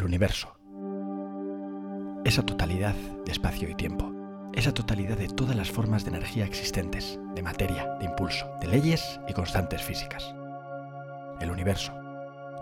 el 0.00 0.06
universo. 0.06 0.56
Esa 2.24 2.42
totalidad 2.42 2.94
de 2.94 3.32
espacio 3.32 3.68
y 3.68 3.74
tiempo. 3.74 4.10
Esa 4.54 4.72
totalidad 4.72 5.18
de 5.18 5.28
todas 5.28 5.54
las 5.54 5.70
formas 5.70 6.04
de 6.04 6.10
energía 6.10 6.46
existentes, 6.46 7.20
de 7.34 7.42
materia, 7.42 7.96
de 7.98 8.06
impulso, 8.06 8.50
de 8.62 8.68
leyes 8.68 9.20
y 9.28 9.34
constantes 9.34 9.82
físicas. 9.82 10.34
El 11.40 11.50
universo. 11.50 11.92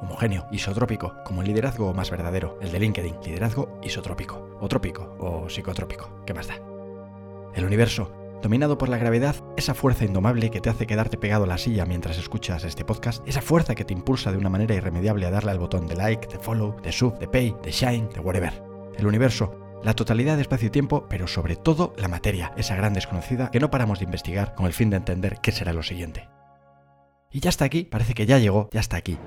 Homogéneo, 0.01 0.49
isotrópico, 0.51 1.15
como 1.25 1.43
el 1.43 1.49
liderazgo 1.49 1.95
más 1.95 2.11
verdadero, 2.11 2.59
el 2.61 2.73
de 2.73 2.81
LinkedIn, 2.81 3.21
liderazgo 3.25 3.79
isotrópico, 3.85 4.59
o 4.61 4.69
trópico, 4.69 5.17
o 5.21 5.49
psicotrópico, 5.49 6.25
¿qué 6.27 6.35
más 6.35 6.49
da? 6.49 6.57
El 7.55 7.65
universo, 7.65 8.11
dominado 8.43 8.79
por 8.79 8.89
la 8.89 8.99
gravedad, 8.99 9.37
esa 9.57 9.75
fuerza 9.75 10.05
indomable 10.05 10.51
que 10.51 10.61
te 10.61 10.71
hace 10.71 10.87
quedarte 10.87 11.19
pegado 11.19 11.45
a 11.45 11.47
la 11.47 11.59
silla 11.59 11.87
mientras 11.87 12.19
escuchas 12.19 12.65
este 12.65 12.85
podcast, 12.85 13.27
esa 13.27 13.43
fuerza 13.43 13.75
que 13.75 13.85
te 13.85 13.93
impulsa 13.93 14.31
de 14.33 14.39
una 14.39 14.51
manera 14.51 14.75
irremediable 14.75 15.27
a 15.27 15.31
darle 15.31 15.51
al 15.51 15.59
botón 15.59 15.87
de 15.87 15.97
like, 15.97 16.29
de 16.29 16.39
follow, 16.39 16.81
de 16.81 16.93
sub, 16.93 17.19
de 17.19 17.29
pay, 17.29 17.55
de 17.63 17.71
shine, 17.71 18.09
de 18.15 18.21
whatever. 18.21 18.63
El 18.97 19.07
universo, 19.07 19.55
la 19.83 19.95
totalidad 19.95 20.37
de 20.37 20.43
espacio 20.43 20.69
y 20.69 20.71
tiempo, 20.71 21.07
pero 21.09 21.27
sobre 21.27 21.57
todo 21.57 21.95
la 21.97 22.09
materia, 22.09 22.53
esa 22.57 22.77
gran 22.77 22.95
desconocida 22.95 23.51
que 23.51 23.61
no 23.61 23.71
paramos 23.71 23.99
de 23.99 24.05
investigar 24.05 24.55
con 24.55 24.67
el 24.67 24.73
fin 24.73 24.91
de 24.91 24.97
entender 24.97 25.39
qué 25.43 25.53
será 25.53 25.73
lo 25.73 25.83
siguiente. 25.83 26.29
Y 27.31 27.41
ya 27.41 27.51
está 27.51 27.65
aquí, 27.65 27.85
parece 27.85 28.15
que 28.15 28.27
ya 28.27 28.39
llegó, 28.39 28.69
ya 28.73 28.81
está 28.81 28.97
aquí. 28.97 29.19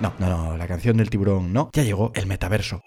No, 0.00 0.12
no, 0.18 0.28
no, 0.28 0.56
la 0.56 0.66
canción 0.66 0.96
del 0.96 1.10
tiburón 1.10 1.52
no, 1.52 1.70
ya 1.72 1.82
llegó 1.82 2.12
el 2.14 2.26
metaverso. 2.26 2.80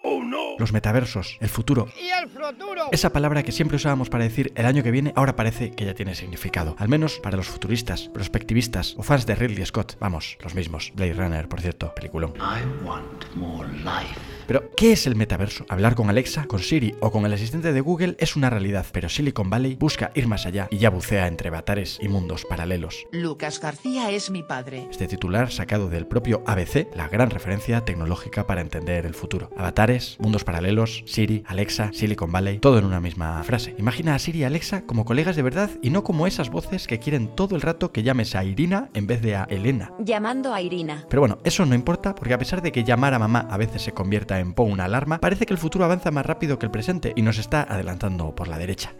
Los 0.58 0.72
metaversos, 0.72 1.38
el 1.42 1.50
futuro. 1.50 1.88
¡Y 2.02 2.10
el 2.10 2.30
futuro! 2.30 2.90
Esa 2.92 3.12
palabra 3.12 3.44
que 3.44 3.52
siempre 3.52 3.78
usábamos 3.78 4.10
para 4.10 4.24
decir 4.24 4.52
el 4.56 4.66
año 4.66 4.84
que 4.84 4.92
viene, 4.92 5.14
ahora 5.16 5.36
parece 5.36 5.72
que 5.72 5.86
ya 5.86 5.94
tiene 5.94 6.16
significado. 6.16 6.76
Al 6.78 6.90
menos 6.90 7.20
para 7.20 7.38
los 7.38 7.48
futuristas, 7.48 8.10
prospectivistas 8.10 8.96
o 8.98 9.04
fans 9.04 9.26
de 9.26 9.36
Ridley 9.36 9.66
Scott. 9.66 9.98
Vamos, 10.00 10.38
los 10.42 10.56
mismos. 10.56 10.92
Blade 10.96 11.14
Runner, 11.14 11.48
por 11.48 11.62
cierto, 11.62 11.94
peliculón. 11.96 12.34
I 12.38 12.86
want 12.86 13.36
more 13.36 13.68
life. 13.80 14.35
Pero, 14.48 14.70
¿qué 14.76 14.92
es 14.92 15.08
el 15.08 15.16
metaverso? 15.16 15.66
Hablar 15.70 15.96
con 15.96 16.10
Alexa, 16.10 16.46
con 16.46 16.60
Siri 16.60 16.96
o 17.00 17.12
con 17.12 17.26
el 17.26 17.34
asistente 17.34 17.74
de 17.74 17.82
Google 17.82 18.16
es 18.20 18.36
una 18.36 18.50
realidad, 18.50 18.86
pero 18.92 19.10
Silicon 19.10 19.50
Valley 19.50 19.76
busca 19.76 20.12
ir 20.16 20.28
más 20.28 20.46
allá 20.46 20.68
y 20.70 20.78
ya 20.78 20.90
bucea 20.90 21.28
entre 21.28 21.50
avatares 21.50 21.98
y 22.02 22.08
mundos 22.08 22.46
paralelos. 22.46 23.06
Lucas 23.12 23.60
García 23.60 24.12
es 24.12 24.30
mi 24.30 24.44
padre. 24.44 24.88
Este 24.92 25.08
titular 25.08 25.52
sacado 25.52 25.90
del 25.90 26.08
propio 26.08 26.44
ABC, 26.46 26.88
la 26.96 27.08
gran 27.08 27.30
referencia 27.30 27.82
tecnológica 27.82 28.46
para 28.46 28.62
entender 28.62 29.06
el 29.06 29.16
futuro. 29.16 29.50
Avatares, 29.58 30.18
mundos 30.20 30.44
paralelos, 30.44 31.04
Siri, 31.06 31.44
Alexa, 31.48 31.92
Silicon 31.94 32.32
Valley, 32.32 32.60
todo 32.60 32.78
en 32.78 32.86
una 32.86 33.00
misma 33.02 33.44
frase. 33.44 33.76
Imagina 33.78 34.16
a 34.16 34.20
Siri 34.20 34.40
y 34.40 34.44
Alexa 34.44 34.86
como 34.86 35.06
colegas 35.06 35.36
de 35.36 35.42
verdad 35.42 35.70
y 35.82 35.90
no 35.90 36.04
como 36.04 36.28
esas 36.28 36.50
voces 36.50 36.88
que 36.88 37.00
quieren 37.00 37.36
todo 37.36 37.56
el 37.56 37.62
rato 37.62 37.92
que 37.92 38.04
llames 38.04 38.36
a 38.36 38.44
Irina 38.44 38.90
en 38.94 39.08
vez 39.08 39.22
de 39.22 39.36
a 39.36 39.44
Elena. 39.50 39.92
Llamando 40.00 40.54
a 40.54 40.62
Irina. 40.62 41.06
Pero 41.10 41.22
bueno, 41.22 41.40
eso 41.44 41.66
no 41.66 41.76
importa 41.76 42.14
porque 42.16 42.34
a 42.34 42.38
pesar 42.38 42.62
de 42.62 42.72
que 42.72 42.84
llamar 42.84 43.14
a 43.14 43.20
mamá 43.20 43.48
a 43.50 43.58
veces 43.58 43.82
se 43.82 43.94
convierta 43.94 44.35
en 44.40 44.54
pon 44.54 44.72
una 44.72 44.86
alarma, 44.86 45.20
parece 45.20 45.46
que 45.46 45.54
el 45.54 45.60
futuro 45.60 45.86
avanza 45.86 46.12
más 46.12 46.26
rápido 46.26 46.60
que 46.60 46.66
el 46.66 46.72
presente 46.72 47.14
y 47.16 47.22
nos 47.22 47.38
está 47.38 47.64
adelantando 47.64 48.34
por 48.36 48.48
la 48.48 48.58
derecha. 48.58 48.94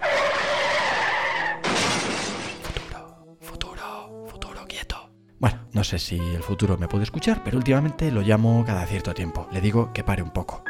Futuro, 2.62 3.38
futuro, 3.40 4.26
futuro 4.28 4.66
quieto. 4.68 5.12
Bueno, 5.40 5.68
no 5.74 5.84
sé 5.84 6.00
si 6.00 6.18
el 6.18 6.44
futuro 6.44 6.78
me 6.78 6.88
puede 6.88 7.04
escuchar, 7.04 7.42
pero 7.44 7.58
últimamente 7.58 8.12
lo 8.12 8.22
llamo 8.22 8.64
cada 8.66 8.86
cierto 8.86 9.14
tiempo. 9.14 9.48
Le 9.52 9.62
digo 9.62 9.92
que 9.94 10.04
pare 10.04 10.22
un 10.22 10.32
poco. 10.32 10.64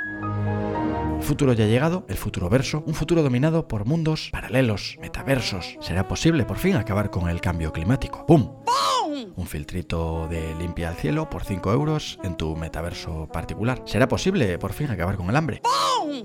Futuro 1.21 1.53
ya 1.53 1.65
ha 1.65 1.67
llegado, 1.67 2.05
el 2.07 2.17
futuro 2.17 2.49
verso, 2.49 2.83
un 2.85 2.93
futuro 2.93 3.23
dominado 3.23 3.67
por 3.67 3.85
mundos 3.85 4.29
paralelos, 4.31 4.97
metaversos. 5.01 5.77
¿Será 5.81 6.07
posible 6.07 6.45
por 6.45 6.57
fin 6.57 6.75
acabar 6.75 7.09
con 7.09 7.29
el 7.29 7.41
cambio 7.41 7.73
climático? 7.73 8.25
¡Pum! 8.27 8.63
Un 9.35 9.47
filtrito 9.47 10.27
de 10.29 10.55
limpia 10.55 10.89
al 10.89 10.95
cielo 10.95 11.29
por 11.29 11.43
5 11.43 11.71
euros 11.71 12.19
en 12.23 12.35
tu 12.35 12.55
metaverso 12.55 13.27
particular. 13.31 13.81
¿Será 13.85 14.07
posible 14.07 14.57
por 14.57 14.73
fin 14.73 14.89
acabar 14.91 15.17
con 15.17 15.29
el 15.29 15.35
hambre? 15.35 15.61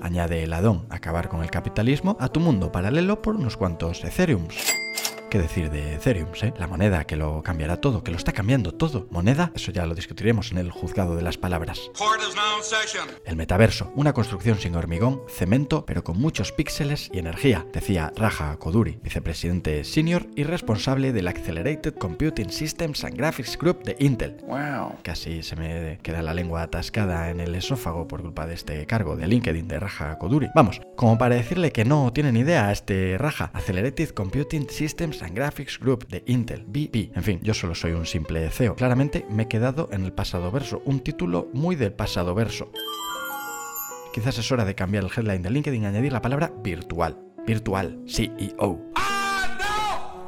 Añade 0.01 0.43
el 0.43 0.53
adón, 0.53 0.87
acabar 0.91 1.29
con 1.29 1.43
el 1.43 1.51
capitalismo 1.51 2.17
a 2.21 2.29
tu 2.29 2.41
mundo 2.41 2.73
paralelo 2.73 3.23
por 3.23 3.37
unos 3.37 3.57
cuantos 3.57 4.05
Ethereums. 4.05 4.55
¿Qué 5.31 5.39
decir 5.39 5.71
de 5.71 5.95
Ethereum, 5.95 6.31
eh? 6.43 6.53
La 6.59 6.67
moneda 6.67 7.05
que 7.05 7.15
lo 7.15 7.45
cambiará 7.45 7.77
todo, 7.77 8.03
que 8.03 8.11
lo 8.11 8.17
está 8.17 8.33
cambiando 8.33 8.73
todo. 8.73 9.07
Moneda, 9.13 9.53
eso 9.55 9.71
ya 9.71 9.87
lo 9.87 9.95
discutiremos 9.95 10.51
en 10.51 10.59
el 10.59 10.73
juzgado 10.73 11.15
de 11.15 11.23
las 11.23 11.39
palabras. 11.39 11.89
El 13.25 13.37
metaverso, 13.37 13.93
una 13.95 14.13
construcción 14.13 14.59
sin 14.59 14.75
hormigón, 14.75 15.23
cemento, 15.29 15.87
pero 15.87 16.03
con 16.03 16.19
muchos 16.19 16.51
píxeles 16.51 17.11
y 17.13 17.21
energía, 17.21 17.65
decía 17.73 18.13
Raja 18.17 18.57
Koduri, 18.57 18.99
vicepresidente 19.05 19.85
senior 19.85 20.27
y 20.35 20.43
responsable 20.43 21.13
del 21.13 21.29
Accelerated 21.29 21.95
Computing 21.95 22.51
Systems 22.51 23.05
and 23.05 23.17
Graphics 23.17 23.57
Group 23.57 23.85
de 23.85 23.95
Intel. 24.01 24.37
Wow. 24.49 24.97
Casi 25.05 25.45
se 25.45 25.55
me 25.55 26.01
queda 26.03 26.23
la 26.23 26.35
lengua 26.35 26.63
atascada 26.63 27.31
en 27.31 27.39
el 27.39 27.55
esófago 27.55 28.09
por 28.09 28.23
culpa 28.23 28.49
de 28.49 28.55
este 28.55 28.85
cargo 28.87 29.15
de 29.15 29.29
LinkedIn 29.29 29.69
de 29.69 29.79
Raja 29.79 30.19
Koduri. 30.19 30.49
Vamos, 30.57 30.81
como 30.97 31.19
para 31.19 31.37
decirle 31.37 31.71
que 31.71 31.85
no 31.85 32.13
tiene 32.13 32.33
ni 32.33 32.41
idea 32.41 32.67
a 32.67 32.73
este 32.73 33.17
Raja, 33.17 33.53
Accelerated 33.55 34.11
Computing 34.11 34.69
Systems 34.69 35.20
and 35.23 35.37
Graphics 35.37 35.79
Group 35.79 36.09
de 36.09 36.23
Intel, 36.27 36.65
BP. 36.67 37.17
En 37.17 37.23
fin, 37.23 37.41
yo 37.43 37.55
solo 37.55 37.75
soy 37.75 37.93
un 37.93 38.07
simple 38.07 38.51
CEO. 38.51 38.77
Claramente 38.77 39.27
me 39.31 39.45
he 39.45 39.49
quedado 39.49 39.89
en 39.93 40.05
el 40.05 40.13
pasado 40.13 40.51
verso, 40.51 40.83
un 40.85 41.01
título 41.01 41.49
muy 41.53 41.77
del 41.77 41.93
pasado 41.93 42.35
verso. 42.35 42.71
Quizás 44.13 44.39
es 44.39 44.51
hora 44.51 44.65
de 44.65 44.75
cambiar 44.75 45.05
el 45.05 45.11
headline 45.11 45.43
de 45.43 45.51
LinkedIn 45.51 45.83
y 45.83 45.87
añadir 45.87 46.13
la 46.13 46.23
palabra 46.23 46.53
virtual. 46.63 47.19
Virtual, 47.47 48.03
CEO. 48.07 48.91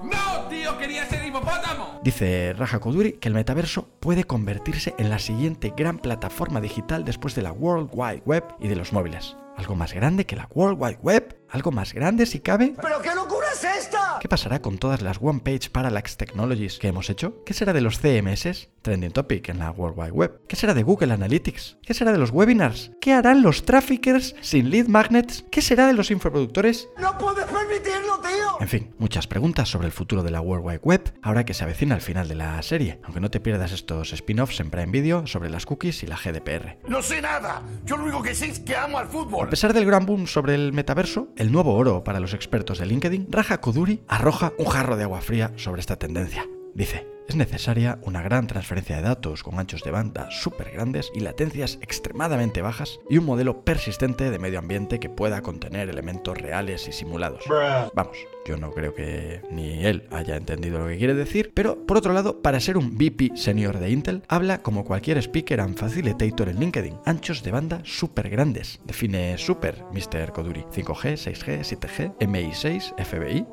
¡No, 0.03 0.49
tío! 0.49 0.79
¡Quería 0.79 1.05
ser 1.07 1.25
hipopótamo! 1.25 2.01
Dice 2.03 2.53
Raja 2.57 2.81
Koduri 2.81 3.13
que 3.13 3.29
el 3.29 3.35
metaverso 3.35 3.89
puede 4.01 4.25
convertirse 4.25 4.95
en 4.99 5.11
la 5.11 5.19
siguiente 5.19 5.73
gran 5.77 5.99
plataforma 5.99 6.61
digital 6.61 7.05
después 7.05 7.35
de 7.35 7.43
la 7.43 7.53
World 7.53 7.91
Wide 7.93 8.23
Web 8.25 8.45
y 8.61 8.69
de 8.69 8.77
los 8.77 8.93
móviles. 8.93 9.37
¿Algo 9.57 9.75
más 9.75 9.93
grande 9.93 10.27
que 10.27 10.37
la 10.37 10.49
World 10.55 10.79
Wide 10.81 10.99
Web? 11.03 11.39
¿Algo 11.51 11.71
más 11.71 11.93
grande 11.93 12.27
si 12.27 12.41
cabe? 12.41 12.75
¿Pero 12.81 13.03
qué 13.03 13.15
locura 13.15 13.47
es 13.53 13.65
esta? 13.65 14.02
¿Qué 14.23 14.29
pasará 14.29 14.63
con 14.63 14.79
todas 14.79 15.03
las 15.03 15.19
One 15.21 15.41
Page 15.41 15.71
Parallax 15.71 16.17
Technologies 16.17 16.79
que 16.79 16.87
hemos 16.87 17.11
hecho? 17.11 17.43
¿Qué 17.45 17.55
será 17.55 17.73
de 17.73 17.81
los 17.81 17.99
CMS? 17.99 18.69
Trending 18.83 19.13
Topic 19.13 19.49
en 19.49 19.59
la 19.61 19.71
World 19.71 19.99
Wide 19.99 20.11
Web. 20.13 20.41
¿Qué 20.49 20.57
será 20.57 20.75
de 20.75 20.83
Google 20.83 21.13
Analytics? 21.13 21.79
¿Qué 21.83 21.95
será 21.95 22.13
de 22.13 22.19
los 22.19 22.31
webinars? 22.31 22.91
¿Qué 23.01 23.13
harán 23.13 23.43
los 23.43 23.65
traffickers 23.65 24.35
sin 24.41 24.71
lead 24.71 24.89
magnets? 24.89 25.45
¿Qué 25.51 25.63
será 25.63 25.87
de 25.87 25.93
los 25.95 26.11
infoproductores? 26.11 26.89
¡No 27.01 27.17
puedes 27.17 27.45
permitirlo, 27.47 28.19
tío! 28.21 28.61
En 28.61 28.69
fin, 28.69 28.95
muchas 28.99 29.27
preguntas 29.27 29.69
sobre 29.69 29.87
el 29.87 29.93
futuro 29.93 30.23
de 30.23 30.31
la 30.31 30.41
World 30.41 30.67
Wide 30.67 30.81
Web, 30.83 31.15
ahora 31.23 31.45
que 31.45 31.55
se 31.55 31.65
avecina 31.65 31.95
al 31.95 32.01
final 32.01 32.29
de 32.29 32.35
la 32.35 32.61
serie, 32.63 33.01
aunque 33.05 33.21
no 33.21 33.31
te 33.31 33.41
pierdas 33.41 33.73
estos 33.73 34.13
spin-offs 34.13 34.61
en 34.61 34.71
Prime 34.71 34.93
Video 34.93 35.27
sobre 35.27 35.51
las 35.51 35.67
cookies 35.67 36.03
y 36.03 36.07
la 36.07 36.17
GDPR. 36.17 36.79
¡No 36.89 37.03
sé 37.03 37.23
nada! 37.23 37.63
Yo 37.85 37.97
lo 37.97 38.05
único 38.05 38.23
que 38.23 38.35
sé 38.35 38.47
es 38.47 38.61
que 38.61 38.77
amo 38.77 38.99
al 38.99 39.09
fútbol. 39.09 39.47
A 39.47 39.51
pesar 39.51 39.73
del 39.73 39.87
gran 39.87 40.07
boom 40.07 40.27
sobre 40.27 40.55
el 40.55 40.73
metaverso, 40.73 41.29
el 41.37 41.53
nuevo 41.53 41.75
oro 41.75 42.05
para 42.05 42.21
los 42.21 42.35
expertos 42.35 42.79
de 42.79 42.87
LinkedIn, 42.87 43.29
Raja 43.31 43.61
Koduri 43.61 44.03
arroja 44.09 44.53
un 44.59 44.67
jarro 44.67 44.97
de 44.97 45.05
agua 45.05 45.21
fría 45.21 45.53
sobre 45.57 45.81
esta 45.81 45.97
tendencia. 45.97 46.47
Dice, 46.75 47.07
es 47.29 47.37
necesaria 47.37 47.99
una 48.03 48.23
gran 48.23 48.47
transferencia 48.47 48.97
de 48.97 49.03
datos 49.03 49.43
con 49.43 49.59
anchos 49.59 49.83
de 49.83 49.91
banda 49.91 50.31
súper 50.31 50.71
grandes 50.73 51.11
y 51.15 51.21
latencias 51.21 51.79
extremadamente 51.81 52.63
bajas 52.63 52.99
y 53.09 53.19
un 53.19 53.25
modelo 53.25 53.65
persistente 53.65 54.31
de 54.31 54.39
medio 54.39 54.59
ambiente 54.59 55.01
que 55.01 55.09
pueda 55.09 55.43
contener 55.43 55.89
elementos 55.89 56.39
reales 56.39 56.89
y 56.89 56.93
simulados. 56.93 57.45
Vamos, 57.95 58.17
yo 58.45 58.57
no 58.57 58.73
creo 58.73 58.95
que 58.95 59.43
ni 59.51 59.85
él 59.85 60.07
haya 60.11 60.37
entendido 60.37 60.79
lo 60.79 60.89
que 60.89 60.99
quiere 60.99 61.15
decir, 61.15 61.53
pero 61.55 61.87
por 61.87 61.97
otro 61.97 62.13
lado, 62.13 62.43
para 62.43 62.61
ser 62.61 62.77
un 62.77 62.97
VP 62.97 63.33
senior 63.37 63.79
de 63.79 63.91
Intel, 63.91 64.23
habla 64.29 64.63
como 64.63 64.85
cualquier 64.85 65.19
speaker 65.19 65.61
and 65.61 65.77
facilitator 65.77 66.49
en 66.49 66.61
LinkedIn, 66.61 66.99
anchos 67.05 67.43
de 67.43 67.51
banda 67.51 67.81
súper 67.85 68.31
grandes. 68.31 68.81
Define 68.85 69.39
super, 69.39 69.85
Mr. 69.93 70.33
Koduri. 70.33 70.65
5G, 70.73 71.17
6G, 71.17 71.61
7G, 71.61 72.17
MI6, 72.19 72.95
FBI. 73.05 73.47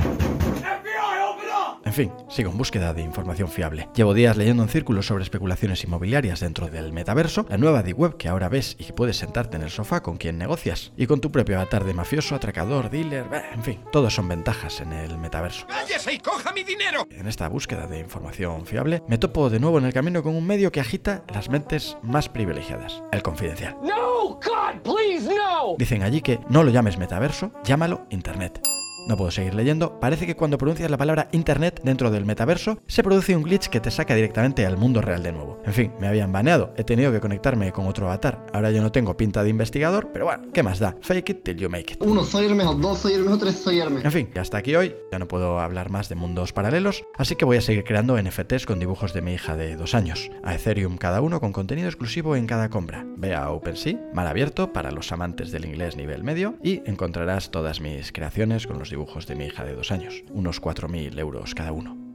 En 1.99 2.05
fin, 2.05 2.15
sigo 2.29 2.49
en 2.49 2.57
búsqueda 2.57 2.93
de 2.93 3.01
información 3.01 3.49
fiable. 3.49 3.89
Llevo 3.93 4.13
días 4.13 4.37
leyendo 4.37 4.63
en 4.63 4.69
círculos 4.69 5.05
sobre 5.05 5.23
especulaciones 5.23 5.83
inmobiliarias 5.83 6.39
dentro 6.39 6.67
del 6.67 6.93
metaverso, 6.93 7.45
la 7.49 7.57
nueva 7.57 7.83
D-Web 7.83 8.15
que 8.15 8.29
ahora 8.29 8.47
ves 8.47 8.77
y 8.79 8.85
que 8.85 8.93
puedes 8.93 9.17
sentarte 9.17 9.57
en 9.57 9.63
el 9.63 9.69
sofá 9.69 10.01
con 10.01 10.15
quien 10.15 10.37
negocias, 10.37 10.93
y 10.95 11.07
con 11.07 11.19
tu 11.19 11.29
propio 11.29 11.57
avatar 11.57 11.83
de 11.83 11.93
mafioso, 11.93 12.35
atracador, 12.35 12.89
dealer, 12.89 13.25
en 13.53 13.63
fin, 13.63 13.81
todos 13.91 14.13
son 14.13 14.29
ventajas 14.29 14.79
en 14.79 14.93
el 14.93 15.17
metaverso. 15.17 15.67
¡Cállese 15.67 16.13
y 16.13 16.19
coja 16.19 16.53
mi 16.53 16.63
dinero! 16.63 17.05
En 17.11 17.27
esta 17.27 17.49
búsqueda 17.49 17.85
de 17.85 17.99
información 17.99 18.65
fiable, 18.65 19.03
me 19.09 19.17
topo 19.17 19.49
de 19.49 19.59
nuevo 19.59 19.77
en 19.77 19.83
el 19.83 19.93
camino 19.93 20.23
con 20.23 20.37
un 20.37 20.47
medio 20.47 20.71
que 20.71 20.79
agita 20.79 21.25
las 21.33 21.49
mentes 21.49 21.97
más 22.01 22.29
privilegiadas, 22.29 23.03
el 23.11 23.21
confidencial. 23.21 23.75
¡No! 23.83 24.39
¡God, 24.39 24.83
please, 24.83 25.27
no! 25.27 25.75
Dicen 25.77 26.03
allí 26.03 26.21
que 26.21 26.39
no 26.47 26.63
lo 26.63 26.71
llames 26.71 26.97
metaverso, 26.97 27.51
llámalo 27.65 28.07
Internet. 28.09 28.68
No 29.09 29.17
puedo 29.17 29.31
seguir 29.31 29.55
leyendo. 29.55 29.99
Parece 29.99 30.27
que 30.27 30.35
cuando 30.35 30.59
pronuncias 30.59 30.91
la 30.91 30.97
palabra 30.97 31.29
Internet 31.31 31.81
dentro 31.83 32.11
del 32.11 32.25
metaverso, 32.25 32.77
se 32.85 33.01
produce 33.01 33.35
un 33.35 33.41
glitch 33.41 33.67
que 33.67 33.79
te 33.79 33.89
saca 33.89 34.13
directamente 34.13 34.67
al 34.67 34.77
mundo 34.77 35.01
real 35.01 35.23
de 35.23 35.31
nuevo. 35.31 35.59
En 35.65 35.73
fin, 35.73 35.91
me 35.99 36.07
habían 36.07 36.31
baneado. 36.31 36.75
He 36.77 36.83
tenido 36.83 37.11
que 37.11 37.19
conectarme 37.19 37.71
con 37.71 37.87
otro 37.87 38.05
avatar. 38.05 38.45
Ahora 38.53 38.69
yo 38.69 38.83
no 38.83 38.91
tengo 38.91 39.17
pinta 39.17 39.41
de 39.41 39.49
investigador, 39.49 40.11
pero 40.13 40.25
bueno, 40.25 40.43
¿qué 40.53 40.61
más 40.61 40.77
da? 40.77 40.95
Fake 41.01 41.29
it 41.31 41.43
till 41.43 41.57
you 41.57 41.71
make 41.71 41.93
it. 41.93 42.03
Uno, 42.03 42.23
soy 42.23 42.45
Hermes, 42.45 42.67
dos, 42.77 42.99
soy 42.99 43.13
Hermes, 43.13 43.39
tres, 43.39 43.55
soy 43.55 43.79
Hermes. 43.79 44.05
En 44.05 44.11
fin, 44.11 44.29
hasta 44.39 44.59
aquí 44.59 44.75
hoy. 44.75 44.95
Ya 45.11 45.17
no 45.17 45.27
puedo 45.27 45.59
hablar 45.59 45.89
más 45.89 46.07
de 46.07 46.13
mundos 46.13 46.53
paralelos, 46.53 47.03
así 47.17 47.35
que 47.35 47.45
voy 47.45 47.57
a 47.57 47.61
seguir 47.61 47.85
creando 47.85 48.15
NFTs 48.21 48.67
con 48.67 48.77
dibujos 48.77 49.15
de 49.15 49.23
mi 49.23 49.33
hija 49.33 49.57
de 49.57 49.75
dos 49.75 49.95
años. 49.95 50.29
A 50.43 50.53
Ethereum 50.53 50.97
cada 50.97 51.21
uno 51.21 51.39
con 51.39 51.51
contenido 51.51 51.87
exclusivo 51.87 52.35
en 52.35 52.45
cada 52.45 52.69
compra. 52.69 53.07
Ve 53.17 53.33
a 53.33 53.49
OpenSea, 53.49 53.97
mar 54.13 54.27
abierto 54.27 54.71
para 54.71 54.91
los 54.91 55.11
amantes 55.11 55.51
del 55.51 55.65
inglés 55.65 55.97
nivel 55.97 56.23
medio, 56.23 56.57
y 56.61 56.83
encontrarás 56.85 57.49
todas 57.49 57.81
mis 57.81 58.11
creaciones 58.11 58.67
con 58.67 58.77
los 58.77 58.91
dibujos 58.91 58.98
de 59.27 59.35
mi 59.35 59.45
hija 59.45 59.65
de 59.65 59.75
dos 59.75 59.91
años. 59.91 60.23
Unos 60.29 60.61
4.000 60.61 61.17
euros 61.19 61.55
cada 61.55 61.71
uno. 61.71 62.08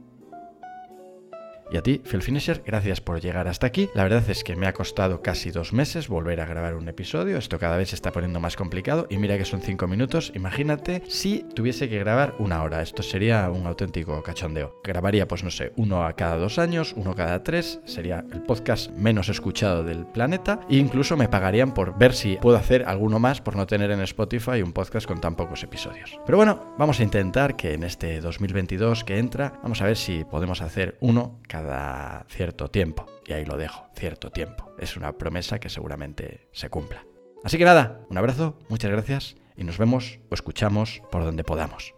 Y 1.75 1.77
a 1.77 1.83
ti, 1.83 2.01
Phil 2.09 2.21
Finisher, 2.21 2.63
gracias 2.65 3.01
por 3.01 3.19
llegar 3.19 3.49
hasta 3.49 3.67
aquí. 3.67 3.89
La 3.93 4.03
verdad 4.03 4.23
es 4.29 4.45
que 4.45 4.55
me 4.55 4.65
ha 4.65 4.71
costado 4.71 5.21
casi 5.21 5.51
dos 5.51 5.73
meses 5.73 6.07
volver 6.07 6.39
a 6.39 6.45
grabar 6.45 6.75
un 6.75 6.87
episodio. 6.87 7.37
Esto 7.37 7.59
cada 7.59 7.75
vez 7.75 7.89
se 7.89 7.95
está 7.95 8.13
poniendo 8.13 8.39
más 8.39 8.55
complicado. 8.55 9.07
Y 9.09 9.17
mira 9.17 9.37
que 9.37 9.43
son 9.43 9.59
cinco 9.59 9.85
minutos. 9.85 10.31
Imagínate 10.35 11.03
si 11.09 11.43
tuviese 11.53 11.89
que 11.89 11.99
grabar 11.99 12.33
una 12.39 12.63
hora. 12.63 12.81
Esto 12.81 13.03
sería 13.03 13.49
un 13.49 13.67
auténtico 13.67 14.23
cachondeo. 14.23 14.79
Grabaría, 14.85 15.27
pues 15.27 15.43
no 15.43 15.51
sé, 15.51 15.73
uno 15.75 16.05
a 16.05 16.13
cada 16.13 16.37
dos 16.37 16.59
años, 16.59 16.93
uno 16.95 17.13
cada 17.13 17.43
tres. 17.43 17.81
Sería 17.83 18.23
el 18.31 18.41
podcast 18.43 18.89
menos 18.91 19.27
escuchado 19.27 19.83
del 19.83 20.05
planeta. 20.05 20.61
E 20.69 20.77
incluso 20.77 21.17
me 21.17 21.27
pagarían 21.27 21.73
por 21.73 21.97
ver 21.97 22.13
si 22.13 22.37
puedo 22.37 22.55
hacer 22.55 22.85
alguno 22.87 23.19
más 23.19 23.41
por 23.41 23.57
no 23.57 23.67
tener 23.67 23.91
en 23.91 23.99
Spotify 23.99 24.61
un 24.61 24.71
podcast 24.71 25.05
con 25.07 25.19
tan 25.19 25.35
pocos 25.35 25.61
episodios. 25.63 26.21
Pero 26.25 26.37
bueno, 26.37 26.73
vamos 26.77 27.01
a 27.01 27.03
intentar 27.03 27.57
que 27.57 27.73
en 27.73 27.83
este 27.83 28.21
2022 28.21 29.03
que 29.03 29.17
entra, 29.17 29.59
vamos 29.61 29.81
a 29.81 29.87
ver 29.87 29.97
si 29.97 30.23
podemos 30.23 30.61
hacer 30.61 30.97
uno 31.01 31.41
cada 31.65 32.25
cierto 32.29 32.69
tiempo. 32.69 33.05
Y 33.25 33.33
ahí 33.33 33.45
lo 33.45 33.57
dejo, 33.57 33.87
cierto 33.95 34.31
tiempo. 34.31 34.71
Es 34.77 34.97
una 34.97 35.17
promesa 35.17 35.59
que 35.59 35.69
seguramente 35.69 36.47
se 36.51 36.69
cumpla. 36.69 37.03
Así 37.43 37.57
que 37.57 37.65
nada, 37.65 38.01
un 38.09 38.17
abrazo, 38.17 38.57
muchas 38.69 38.91
gracias 38.91 39.35
y 39.57 39.63
nos 39.63 39.77
vemos 39.77 40.19
o 40.29 40.33
escuchamos 40.33 41.01
por 41.11 41.23
donde 41.23 41.43
podamos. 41.43 41.93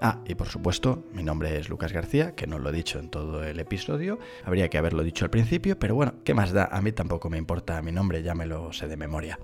Ah, 0.00 0.20
y 0.26 0.34
por 0.34 0.48
supuesto, 0.48 1.04
mi 1.12 1.22
nombre 1.22 1.58
es 1.58 1.68
Lucas 1.68 1.92
García, 1.92 2.34
que 2.34 2.46
no 2.46 2.58
lo 2.58 2.70
he 2.70 2.72
dicho 2.72 2.98
en 2.98 3.10
todo 3.10 3.44
el 3.44 3.58
episodio, 3.60 4.18
habría 4.44 4.68
que 4.68 4.76
haberlo 4.76 5.02
dicho 5.02 5.24
al 5.24 5.30
principio, 5.30 5.78
pero 5.78 5.94
bueno, 5.94 6.16
¿qué 6.24 6.34
más 6.34 6.52
da? 6.52 6.64
A 6.64 6.82
mí 6.82 6.92
tampoco 6.92 7.30
me 7.30 7.38
importa 7.38 7.80
mi 7.80 7.92
nombre, 7.92 8.22
ya 8.22 8.34
me 8.34 8.44
lo 8.46 8.72
sé 8.72 8.86
de 8.86 8.96
memoria. 8.96 9.38